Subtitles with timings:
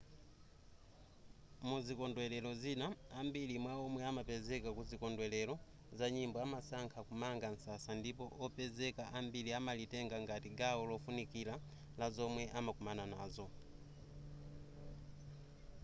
[1.67, 2.87] muzikondwelero zina
[3.19, 5.53] ambiri mwa omwe amapezeka kuzikondwelero
[5.97, 11.55] za nyimbo amasankha kumanga msasa ndipo opezeka ambiri amalitenga ngati gawo lofunikira
[11.99, 13.45] la zomwe amakumana nazo